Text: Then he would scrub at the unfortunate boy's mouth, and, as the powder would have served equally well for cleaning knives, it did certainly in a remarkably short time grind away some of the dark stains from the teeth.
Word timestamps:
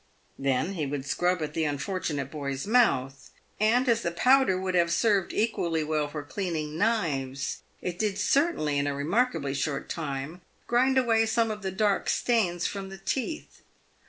Then 0.39 0.73
he 0.73 0.87
would 0.87 1.05
scrub 1.05 1.43
at 1.43 1.53
the 1.53 1.63
unfortunate 1.63 2.31
boy's 2.31 2.65
mouth, 2.65 3.29
and, 3.59 3.87
as 3.87 4.01
the 4.01 4.09
powder 4.09 4.59
would 4.59 4.73
have 4.73 4.91
served 4.91 5.31
equally 5.31 5.83
well 5.83 6.07
for 6.07 6.23
cleaning 6.23 6.75
knives, 6.75 7.61
it 7.83 7.99
did 7.99 8.17
certainly 8.17 8.79
in 8.79 8.87
a 8.87 8.95
remarkably 8.95 9.53
short 9.53 9.89
time 9.89 10.41
grind 10.65 10.97
away 10.97 11.27
some 11.27 11.51
of 11.51 11.61
the 11.61 11.69
dark 11.69 12.09
stains 12.09 12.65
from 12.65 12.89
the 12.89 12.97
teeth. 12.97 13.61